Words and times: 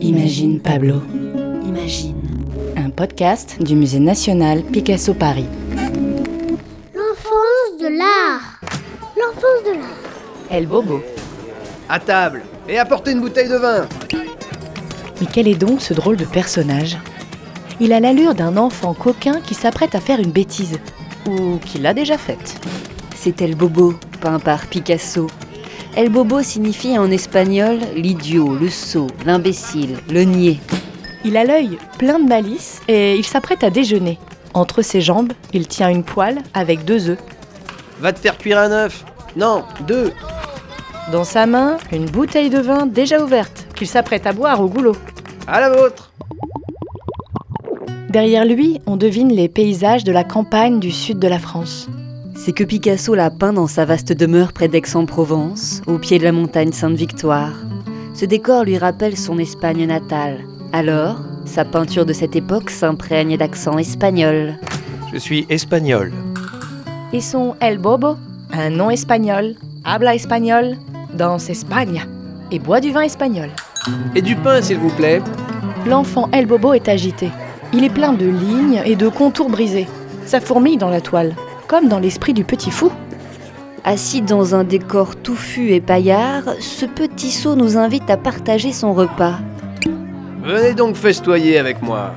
Imagine 0.00 0.60
Pablo. 0.60 1.02
Imagine. 1.66 2.14
Un 2.76 2.90
podcast 2.90 3.56
du 3.60 3.74
Musée 3.74 3.98
national 3.98 4.62
Picasso 4.62 5.12
Paris. 5.12 5.46
L'enfance 6.94 7.80
de 7.80 7.88
l'art. 7.98 8.60
L'enfance 9.16 9.64
de 9.66 9.78
l'art. 9.78 10.50
El 10.50 10.66
Bobo. 10.66 11.02
À 11.88 11.98
table 11.98 12.42
Et 12.68 12.78
apportez 12.78 13.12
une 13.12 13.20
bouteille 13.20 13.48
de 13.48 13.56
vin 13.56 13.88
Mais 15.20 15.26
quel 15.32 15.48
est 15.48 15.54
donc 15.54 15.80
ce 15.80 15.94
drôle 15.94 16.16
de 16.16 16.24
personnage? 16.24 16.96
Il 17.80 17.92
a 17.92 18.00
l'allure 18.00 18.34
d'un 18.34 18.56
enfant 18.56 18.94
coquin 18.94 19.40
qui 19.40 19.54
s'apprête 19.54 19.94
à 19.94 20.00
faire 20.00 20.20
une 20.20 20.32
bêtise. 20.32 20.78
Ou 21.26 21.58
qui 21.58 21.78
l'a 21.78 21.92
déjà 21.94 22.18
faite. 22.18 22.60
C'est 23.16 23.42
El 23.42 23.56
Bobo, 23.56 23.94
peint 24.20 24.38
par 24.38 24.66
Picasso. 24.66 25.26
El 25.98 26.10
Bobo 26.10 26.44
signifie 26.44 26.96
en 26.96 27.10
espagnol 27.10 27.80
l'idiot, 27.96 28.54
le 28.54 28.68
sot, 28.68 29.08
l'imbécile, 29.26 29.96
le 30.08 30.22
niais. 30.22 30.58
Il 31.24 31.36
a 31.36 31.44
l'œil 31.44 31.76
plein 31.98 32.20
de 32.20 32.28
malice 32.28 32.80
et 32.86 33.16
il 33.16 33.26
s'apprête 33.26 33.64
à 33.64 33.70
déjeuner. 33.70 34.16
Entre 34.54 34.80
ses 34.82 35.00
jambes, 35.00 35.32
il 35.52 35.66
tient 35.66 35.88
une 35.88 36.04
poêle 36.04 36.38
avec 36.54 36.84
deux 36.84 37.10
œufs. 37.10 37.18
Va 37.98 38.12
te 38.12 38.20
faire 38.20 38.38
cuire 38.38 38.60
un 38.60 38.70
œuf 38.70 39.04
Non, 39.34 39.64
deux 39.88 40.12
Dans 41.10 41.24
sa 41.24 41.46
main, 41.46 41.78
une 41.90 42.06
bouteille 42.06 42.48
de 42.48 42.60
vin 42.60 42.86
déjà 42.86 43.20
ouverte 43.20 43.66
qu'il 43.74 43.88
s'apprête 43.88 44.28
à 44.28 44.32
boire 44.32 44.60
au 44.60 44.68
goulot. 44.68 44.96
À 45.48 45.58
la 45.58 45.70
vôtre 45.70 46.12
Derrière 48.08 48.44
lui, 48.44 48.80
on 48.86 48.96
devine 48.96 49.32
les 49.32 49.48
paysages 49.48 50.04
de 50.04 50.12
la 50.12 50.22
campagne 50.22 50.78
du 50.78 50.92
sud 50.92 51.18
de 51.18 51.26
la 51.26 51.40
France. 51.40 51.88
C'est 52.40 52.52
que 52.52 52.62
Picasso 52.62 53.16
l'a 53.16 53.30
peint 53.30 53.52
dans 53.52 53.66
sa 53.66 53.84
vaste 53.84 54.12
demeure 54.12 54.52
près 54.52 54.68
d'Aix-en-Provence, 54.68 55.82
au 55.88 55.98
pied 55.98 56.20
de 56.20 56.24
la 56.24 56.30
montagne 56.30 56.70
Sainte-Victoire. 56.70 57.52
Ce 58.14 58.24
décor 58.24 58.62
lui 58.62 58.78
rappelle 58.78 59.16
son 59.16 59.38
Espagne 59.38 59.84
natale. 59.86 60.38
Alors, 60.72 61.20
sa 61.46 61.64
peinture 61.64 62.06
de 62.06 62.12
cette 62.12 62.36
époque 62.36 62.70
s'imprègne 62.70 63.36
d'accent 63.36 63.76
espagnol. 63.76 64.56
Je 65.12 65.18
suis 65.18 65.46
espagnol. 65.48 66.12
Et 67.12 67.20
son 67.20 67.56
El 67.60 67.78
Bobo, 67.78 68.16
un 68.52 68.70
nom 68.70 68.88
espagnol, 68.88 69.56
habla 69.84 70.14
espagnol, 70.14 70.76
danse 71.14 71.50
Espagne 71.50 72.06
et 72.52 72.60
boit 72.60 72.80
du 72.80 72.92
vin 72.92 73.02
espagnol. 73.02 73.50
Et 74.14 74.22
du 74.22 74.36
pain, 74.36 74.62
s'il 74.62 74.78
vous 74.78 74.94
plaît 74.94 75.20
L'enfant 75.86 76.28
El 76.32 76.46
Bobo 76.46 76.72
est 76.72 76.88
agité. 76.88 77.30
Il 77.72 77.82
est 77.82 77.92
plein 77.92 78.12
de 78.12 78.26
lignes 78.26 78.80
et 78.84 78.94
de 78.94 79.08
contours 79.08 79.50
brisés. 79.50 79.88
Ça 80.24 80.40
fourmille 80.40 80.76
dans 80.76 80.90
la 80.90 81.00
toile, 81.00 81.34
comme 81.68 81.88
dans 81.88 81.98
l'esprit 82.00 82.32
du 82.32 82.44
petit 82.44 82.70
fou. 82.70 82.90
Assis 83.84 84.22
dans 84.22 84.54
un 84.54 84.64
décor 84.64 85.14
touffu 85.16 85.70
et 85.70 85.80
paillard, 85.80 86.44
ce 86.60 86.86
petit 86.86 87.30
sot 87.30 87.54
nous 87.54 87.76
invite 87.76 88.10
à 88.10 88.16
partager 88.16 88.72
son 88.72 88.92
repas. 88.94 89.34
Venez 90.42 90.74
donc 90.74 90.96
festoyer 90.96 91.58
avec 91.58 91.82
moi 91.82 92.12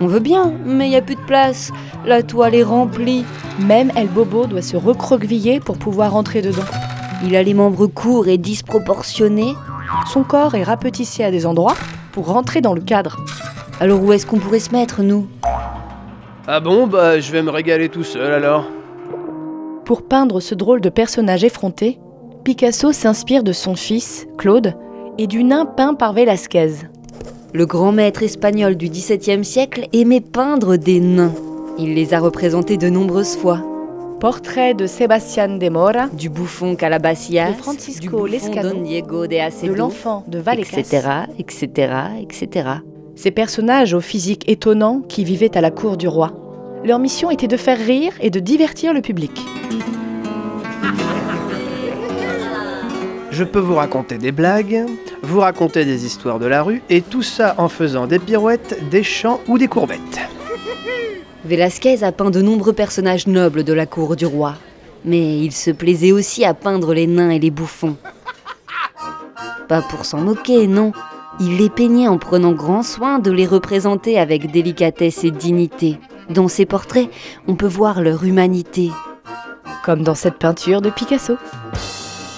On 0.00 0.06
veut 0.06 0.20
bien, 0.20 0.52
mais 0.64 0.86
il 0.86 0.90
n'y 0.90 0.96
a 0.96 1.02
plus 1.02 1.14
de 1.16 1.20
place. 1.20 1.70
La 2.06 2.22
toile 2.22 2.54
est 2.54 2.62
remplie. 2.62 3.24
Même 3.60 3.92
El 3.94 4.08
Bobo 4.08 4.46
doit 4.46 4.62
se 4.62 4.76
recroqueviller 4.76 5.60
pour 5.60 5.76
pouvoir 5.78 6.16
entrer 6.16 6.40
dedans. 6.42 6.64
Il 7.22 7.36
a 7.36 7.42
les 7.42 7.54
membres 7.54 7.86
courts 7.86 8.26
et 8.26 8.38
disproportionnés. 8.38 9.54
Son 10.10 10.24
corps 10.24 10.54
est 10.54 10.64
rapetissé 10.64 11.24
à 11.24 11.30
des 11.30 11.46
endroits 11.46 11.76
pour 12.12 12.26
rentrer 12.26 12.60
dans 12.60 12.74
le 12.74 12.80
cadre. 12.80 13.18
Alors 13.80 14.02
où 14.02 14.12
est-ce 14.12 14.26
qu'on 14.26 14.38
pourrait 14.38 14.60
se 14.60 14.72
mettre, 14.72 15.02
nous? 15.02 15.26
Ah 16.46 16.60
bon, 16.60 16.86
bah 16.86 17.20
je 17.20 17.32
vais 17.32 17.42
me 17.42 17.50
régaler 17.50 17.88
tout 17.88 18.04
seul 18.04 18.32
alors. 18.32 18.66
Pour 19.84 20.02
peindre 20.02 20.40
ce 20.40 20.54
drôle 20.54 20.80
de 20.80 20.90
personnage 20.90 21.44
effronté, 21.44 21.98
Picasso 22.44 22.92
s'inspire 22.92 23.42
de 23.42 23.52
son 23.52 23.74
fils, 23.74 24.26
Claude, 24.36 24.74
et 25.16 25.26
du 25.26 25.44
nain 25.44 25.64
peint 25.64 25.94
par 25.94 26.12
Velázquez. 26.12 26.72
Le 27.54 27.66
grand 27.66 27.92
maître 27.92 28.22
espagnol 28.22 28.76
du 28.76 28.88
XVIIe 28.88 29.44
siècle 29.44 29.86
aimait 29.92 30.20
peindre 30.20 30.76
des 30.76 31.00
nains. 31.00 31.32
Il 31.78 31.94
les 31.94 32.12
a 32.12 32.20
représentés 32.20 32.76
de 32.76 32.88
nombreuses 32.88 33.36
fois. 33.36 33.60
Portrait 34.20 34.74
de 34.74 34.86
Sebastián 34.86 35.58
de 35.58 35.68
Mora, 35.68 36.08
Du 36.12 36.28
bouffon 36.28 36.76
Calabacias, 36.76 37.52
De 37.52 37.56
Francisco 37.56 38.00
du 38.02 38.08
bouffon 38.10 38.24
Lescano, 38.24 38.70
Don 38.70 38.80
Diego 38.82 39.26
de 39.26 39.66
de 39.66 39.72
l'enfant 39.74 40.24
de 40.28 40.38
Vallecas. 40.38 40.78
etc., 40.78 41.08
etc., 41.38 41.92
etc. 42.20 42.68
Ces 43.16 43.30
personnages 43.30 43.94
au 43.94 44.00
physique 44.00 44.44
étonnant 44.48 45.00
qui 45.08 45.24
vivaient 45.24 45.56
à 45.56 45.60
la 45.60 45.70
cour 45.70 45.96
du 45.96 46.08
roi. 46.08 46.32
Leur 46.84 46.98
mission 46.98 47.30
était 47.30 47.48
de 47.48 47.56
faire 47.56 47.78
rire 47.78 48.12
et 48.20 48.30
de 48.30 48.40
divertir 48.40 48.92
le 48.92 49.00
public. 49.00 49.40
Je 53.30 53.44
peux 53.44 53.58
vous 53.58 53.74
raconter 53.74 54.18
des 54.18 54.32
blagues, 54.32 54.84
vous 55.22 55.40
raconter 55.40 55.84
des 55.84 56.06
histoires 56.06 56.38
de 56.38 56.46
la 56.46 56.62
rue, 56.62 56.82
et 56.90 57.02
tout 57.02 57.22
ça 57.22 57.54
en 57.58 57.68
faisant 57.68 58.06
des 58.06 58.18
pirouettes, 58.18 58.78
des 58.90 59.02
chants 59.02 59.40
ou 59.48 59.58
des 59.58 59.66
courbettes. 59.66 60.20
Velázquez 61.44 62.02
a 62.04 62.12
peint 62.12 62.30
de 62.30 62.40
nombreux 62.40 62.72
personnages 62.72 63.26
nobles 63.26 63.64
de 63.64 63.72
la 63.72 63.86
cour 63.86 64.16
du 64.16 64.26
roi. 64.26 64.54
Mais 65.04 65.38
il 65.38 65.52
se 65.52 65.70
plaisait 65.70 66.12
aussi 66.12 66.44
à 66.44 66.54
peindre 66.54 66.94
les 66.94 67.06
nains 67.06 67.30
et 67.30 67.38
les 67.38 67.50
bouffons. 67.50 67.96
Pas 69.68 69.82
pour 69.82 70.04
s'en 70.04 70.20
moquer, 70.20 70.66
non. 70.66 70.92
Il 71.40 71.56
les 71.56 71.70
peignait 71.70 72.08
en 72.08 72.18
prenant 72.18 72.52
grand 72.52 72.82
soin 72.82 73.18
de 73.18 73.30
les 73.30 73.46
représenter 73.46 74.18
avec 74.18 74.50
délicatesse 74.52 75.24
et 75.24 75.30
dignité. 75.32 75.98
Dans 76.30 76.48
ses 76.48 76.64
portraits, 76.64 77.10
on 77.48 77.56
peut 77.56 77.66
voir 77.66 78.02
leur 78.02 78.24
humanité. 78.24 78.90
Comme 79.84 80.02
dans 80.02 80.14
cette 80.14 80.38
peinture 80.38 80.80
de 80.80 80.90
Picasso. 80.90 81.36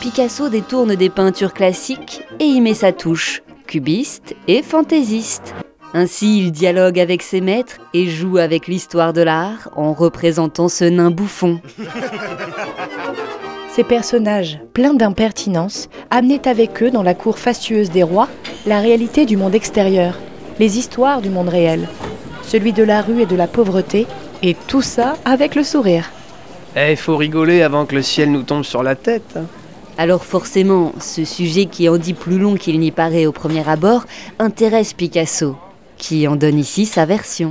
Picasso 0.00 0.48
détourne 0.48 0.94
des 0.94 1.10
peintures 1.10 1.52
classiques 1.52 2.22
et 2.40 2.44
y 2.44 2.60
met 2.60 2.74
sa 2.74 2.92
touche, 2.92 3.42
cubiste 3.66 4.34
et 4.48 4.62
fantaisiste. 4.62 5.54
Ainsi, 5.98 6.40
il 6.40 6.52
dialogue 6.52 7.00
avec 7.00 7.22
ses 7.22 7.40
maîtres 7.40 7.78
et 7.94 8.06
joue 8.06 8.36
avec 8.36 8.66
l'histoire 8.66 9.14
de 9.14 9.22
l'art 9.22 9.70
en 9.76 9.94
représentant 9.94 10.68
ce 10.68 10.84
nain 10.84 11.10
bouffon. 11.10 11.58
Ces 13.74 13.82
personnages, 13.82 14.58
pleins 14.74 14.92
d'impertinence, 14.92 15.88
amenaient 16.10 16.48
avec 16.48 16.82
eux 16.82 16.90
dans 16.90 17.02
la 17.02 17.14
cour 17.14 17.38
fastueuse 17.38 17.90
des 17.90 18.02
rois 18.02 18.28
la 18.66 18.80
réalité 18.80 19.24
du 19.24 19.38
monde 19.38 19.54
extérieur, 19.54 20.18
les 20.58 20.76
histoires 20.76 21.22
du 21.22 21.30
monde 21.30 21.48
réel, 21.48 21.88
celui 22.42 22.74
de 22.74 22.82
la 22.82 23.00
rue 23.00 23.22
et 23.22 23.26
de 23.26 23.34
la 23.36 23.46
pauvreté, 23.46 24.06
et 24.42 24.54
tout 24.66 24.82
ça 24.82 25.14
avec 25.24 25.54
le 25.54 25.64
sourire. 25.64 26.10
Eh, 26.76 26.90
il 26.90 26.98
faut 26.98 27.16
rigoler 27.16 27.62
avant 27.62 27.86
que 27.86 27.94
le 27.94 28.02
ciel 28.02 28.30
nous 28.30 28.42
tombe 28.42 28.64
sur 28.64 28.82
la 28.82 28.96
tête. 28.96 29.32
hein. 29.34 29.46
Alors 29.96 30.26
forcément, 30.26 30.92
ce 31.00 31.24
sujet 31.24 31.64
qui 31.64 31.88
en 31.88 31.96
dit 31.96 32.12
plus 32.12 32.38
long 32.38 32.56
qu'il 32.56 32.78
n'y 32.80 32.90
paraît 32.90 33.24
au 33.24 33.32
premier 33.32 33.66
abord 33.66 34.04
intéresse 34.38 34.92
Picasso, 34.92 35.56
qui 35.96 36.26
en 36.28 36.36
donne 36.36 36.58
ici 36.58 36.86
sa 36.86 37.04
version. 37.04 37.50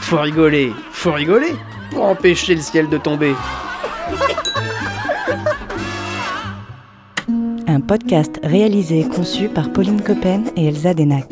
Faut 0.00 0.20
rigoler, 0.20 0.72
faut 0.92 1.12
rigoler 1.12 1.52
pour 1.90 2.04
empêcher 2.04 2.54
le 2.54 2.60
ciel 2.60 2.88
de 2.88 2.96
tomber. 2.96 3.34
Un 7.66 7.80
podcast 7.80 8.40
réalisé 8.42 9.00
et 9.00 9.08
conçu 9.08 9.48
par 9.48 9.70
Pauline 9.72 10.00
Coppen 10.00 10.44
et 10.56 10.68
Elsa 10.68 10.94
Denac. 10.94 11.28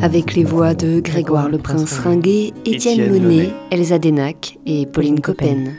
Avec 0.00 0.34
les 0.34 0.44
voix 0.44 0.74
de 0.74 1.00
Grégoire 1.00 1.48
le 1.48 1.58
Prince 1.58 1.98
Ringuet, 1.98 2.52
Étienne 2.64 3.10
Monet. 3.10 3.50
Elsa 3.72 3.98
Denac 3.98 4.58
et 4.66 4.86
Pauline 4.86 5.20
Coppen. 5.20 5.74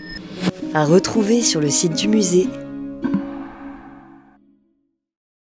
À 0.74 0.84
retrouver 0.84 1.42
sur 1.42 1.62
le 1.62 1.70
site 1.70 1.94
du 1.94 2.10
musée 2.10 2.48